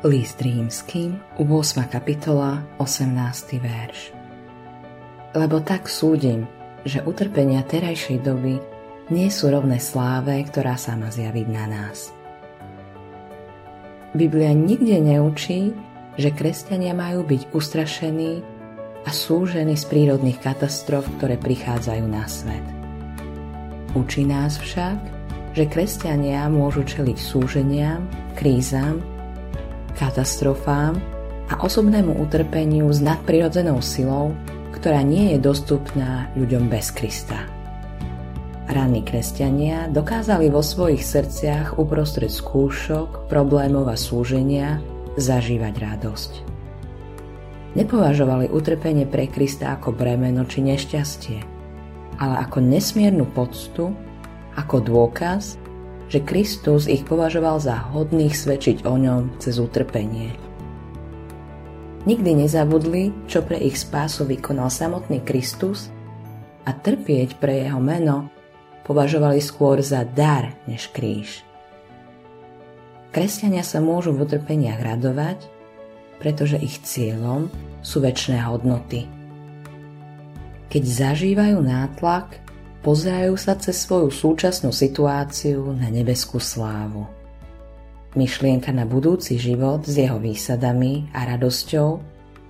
List 0.00 0.40
rímským, 0.40 1.20
8. 1.36 1.84
kapitola, 1.92 2.64
18. 2.80 3.60
verš. 3.60 4.16
Lebo 5.36 5.60
tak 5.60 5.92
súdim, 5.92 6.48
že 6.88 7.04
utrpenia 7.04 7.60
terajšej 7.60 8.24
doby 8.24 8.56
nie 9.12 9.28
sú 9.28 9.52
rovné 9.52 9.76
sláve, 9.76 10.40
ktorá 10.48 10.80
sa 10.80 10.96
má 10.96 11.12
zjaviť 11.12 11.46
na 11.52 11.64
nás. 11.68 12.16
Biblia 14.16 14.56
nikde 14.56 15.04
neučí, 15.04 15.76
že 16.16 16.32
kresťania 16.32 16.96
majú 16.96 17.20
byť 17.20 17.52
ustrašení 17.52 18.40
a 19.04 19.10
súžení 19.12 19.76
z 19.76 19.84
prírodných 19.84 20.40
katastrof, 20.40 21.04
ktoré 21.20 21.36
prichádzajú 21.36 22.04
na 22.08 22.24
svet. 22.24 22.64
Učí 23.92 24.24
nás 24.24 24.56
však, 24.56 24.96
že 25.52 25.68
kresťania 25.68 26.48
môžu 26.48 26.88
čeliť 26.88 27.18
súženiam, 27.20 28.08
krízam 28.32 29.19
katastrofám 30.00 30.96
a 31.52 31.60
osobnému 31.60 32.16
utrpeniu 32.24 32.88
s 32.88 33.04
nadprirodzenou 33.04 33.84
silou, 33.84 34.32
ktorá 34.72 35.04
nie 35.04 35.36
je 35.36 35.38
dostupná 35.44 36.32
ľuďom 36.40 36.72
bez 36.72 36.88
Krista. 36.88 37.44
Ranní 38.70 39.04
kresťania 39.04 39.92
dokázali 39.92 40.48
vo 40.48 40.64
svojich 40.64 41.04
srdciach 41.04 41.76
uprostred 41.76 42.32
skúšok, 42.32 43.28
problémov 43.28 43.92
a 43.92 43.98
súženia 43.98 44.80
zažívať 45.20 45.74
radosť. 45.76 46.32
Nepovažovali 47.76 48.48
utrpenie 48.48 49.04
pre 49.04 49.28
Krista 49.28 49.76
ako 49.76 49.92
bremeno 49.92 50.48
či 50.48 50.64
nešťastie, 50.64 51.38
ale 52.16 52.34
ako 52.40 52.62
nesmiernu 52.62 53.26
poctu, 53.36 53.92
ako 54.54 54.76
dôkaz, 54.80 55.60
že 56.10 56.18
Kristus 56.26 56.90
ich 56.90 57.06
považoval 57.06 57.62
za 57.62 57.78
hodných 57.94 58.34
svedčiť 58.34 58.82
o 58.82 58.98
ňom 58.98 59.38
cez 59.38 59.62
utrpenie. 59.62 60.34
Nikdy 62.02 62.44
nezabudli, 62.44 63.14
čo 63.30 63.46
pre 63.46 63.62
ich 63.62 63.78
spásu 63.78 64.26
vykonal 64.26 64.72
samotný 64.72 65.22
Kristus 65.22 65.86
a 66.66 66.74
trpieť 66.74 67.38
pre 67.38 67.62
jeho 67.62 67.78
meno 67.78 68.26
považovali 68.82 69.38
skôr 69.38 69.78
za 69.86 70.02
dar 70.02 70.50
než 70.66 70.90
kríž. 70.90 71.46
Kresťania 73.14 73.62
sa 73.62 73.78
môžu 73.78 74.10
v 74.10 74.26
utrpeniach 74.26 74.82
radovať, 74.82 75.38
pretože 76.18 76.58
ich 76.58 76.82
cieľom 76.82 77.46
sú 77.86 78.02
väčšie 78.02 78.38
hodnoty. 78.50 79.06
Keď 80.70 80.82
zažívajú 80.86 81.58
nátlak, 81.58 82.38
pozerajú 82.80 83.36
sa 83.36 83.56
cez 83.60 83.76
svoju 83.84 84.08
súčasnú 84.08 84.72
situáciu 84.72 85.76
na 85.76 85.92
nebeskú 85.92 86.40
slávu. 86.40 87.04
Myšlienka 88.16 88.74
na 88.74 88.88
budúci 88.88 89.38
život 89.38 89.86
s 89.86 89.94
jeho 89.94 90.18
výsadami 90.18 91.06
a 91.14 91.30
radosťou 91.30 91.88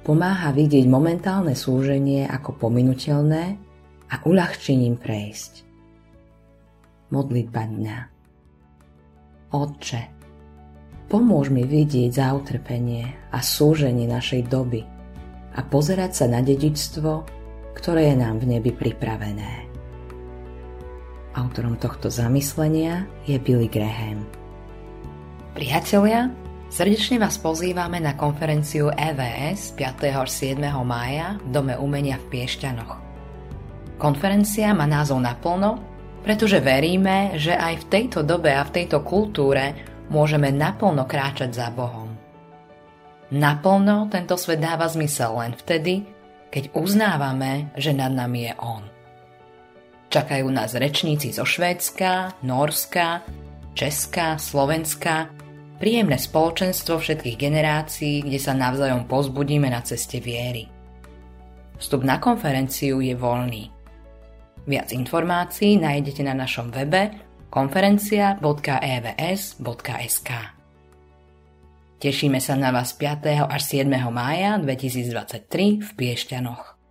pomáha 0.00 0.48
vidieť 0.54 0.88
momentálne 0.88 1.52
súženie 1.52 2.24
ako 2.24 2.56
pominutelné 2.56 3.60
a 4.08 4.14
uľahčením 4.24 4.96
prejsť. 4.96 5.68
Modlitba 7.12 7.62
dňa 7.68 7.98
Otče, 9.52 10.02
pomôž 11.12 11.52
mi 11.52 11.68
vidieť 11.68 12.10
za 12.16 12.32
utrpenie 12.32 13.04
a 13.28 13.44
súženie 13.44 14.08
našej 14.08 14.48
doby 14.48 14.80
a 15.52 15.60
pozerať 15.60 16.24
sa 16.24 16.26
na 16.32 16.40
dedičstvo, 16.40 17.28
ktoré 17.76 18.08
je 18.08 18.16
nám 18.16 18.40
v 18.40 18.56
nebi 18.56 18.72
pripravené. 18.72 19.71
Autorom 21.32 21.80
tohto 21.80 22.12
zamyslenia 22.12 23.08
je 23.24 23.40
Billy 23.40 23.64
Graham. 23.64 24.28
Priatelia, 25.56 26.28
srdečne 26.68 27.16
vás 27.16 27.40
pozývame 27.40 28.04
na 28.04 28.12
konferenciu 28.12 28.92
EVS 28.92 29.72
5. 29.72 30.12
až 30.12 30.28
7. 30.28 30.60
mája 30.84 31.40
v 31.40 31.48
Dome 31.48 31.74
umenia 31.80 32.20
v 32.20 32.36
Piešťanoch. 32.36 33.00
Konferencia 33.96 34.76
má 34.76 34.84
názov 34.84 35.24
naplno, 35.24 35.80
pretože 36.20 36.60
veríme, 36.60 37.40
že 37.40 37.56
aj 37.56 37.80
v 37.80 37.88
tejto 37.88 38.20
dobe 38.28 38.52
a 38.52 38.68
v 38.68 38.84
tejto 38.84 39.00
kultúre 39.00 39.72
môžeme 40.12 40.52
naplno 40.52 41.08
kráčať 41.08 41.48
za 41.56 41.72
Bohom. 41.72 42.12
Naplno 43.32 44.12
tento 44.12 44.36
svet 44.36 44.60
dáva 44.60 44.84
zmysel 44.84 45.32
len 45.40 45.56
vtedy, 45.56 46.04
keď 46.52 46.76
uznávame, 46.76 47.72
že 47.80 47.96
nad 47.96 48.12
nami 48.12 48.52
je 48.52 48.54
On. 48.60 48.84
Čakajú 50.12 50.52
nás 50.52 50.76
rečníci 50.76 51.32
zo 51.32 51.48
Švédska, 51.48 52.44
Norska, 52.44 53.24
Česka, 53.72 54.36
Slovenska, 54.36 55.32
príjemné 55.80 56.20
spoločenstvo 56.20 57.00
všetkých 57.00 57.40
generácií, 57.40 58.20
kde 58.20 58.36
sa 58.36 58.52
navzájom 58.52 59.08
pozbudíme 59.08 59.72
na 59.72 59.80
ceste 59.80 60.20
viery. 60.20 60.68
Vstup 61.80 62.04
na 62.04 62.20
konferenciu 62.20 63.00
je 63.00 63.16
voľný. 63.16 63.72
Viac 64.68 64.92
informácií 64.92 65.80
nájdete 65.80 66.28
na 66.28 66.36
našom 66.36 66.68
webe 66.68 67.16
konferencia.evs.sk. 67.48 70.30
Tešíme 72.04 72.36
sa 72.36 72.52
na 72.60 72.68
vás 72.68 72.92
5. 72.92 73.48
až 73.48 73.62
7. 73.64 73.88
mája 74.12 74.60
2023 74.60 75.80
v 75.80 75.88
Piešťanoch. 75.96 76.81